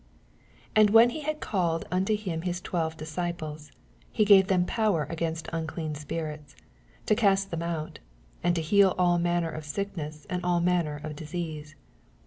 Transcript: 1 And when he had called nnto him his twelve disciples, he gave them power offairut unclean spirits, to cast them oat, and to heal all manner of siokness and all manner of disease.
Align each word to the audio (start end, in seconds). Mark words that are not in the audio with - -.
1 0.73 0.73
And 0.77 0.89
when 0.89 1.11
he 1.11 1.19
had 1.19 1.39
called 1.39 1.87
nnto 1.91 2.17
him 2.17 2.41
his 2.41 2.59
twelve 2.59 2.97
disciples, 2.97 3.71
he 4.11 4.25
gave 4.25 4.47
them 4.47 4.65
power 4.65 5.05
offairut 5.07 5.47
unclean 5.53 5.93
spirits, 5.93 6.55
to 7.05 7.13
cast 7.13 7.51
them 7.51 7.61
oat, 7.61 7.99
and 8.41 8.55
to 8.55 8.63
heal 8.63 8.95
all 8.97 9.19
manner 9.19 9.51
of 9.51 9.63
siokness 9.63 10.25
and 10.27 10.43
all 10.43 10.59
manner 10.59 10.99
of 11.03 11.15
disease. 11.15 11.75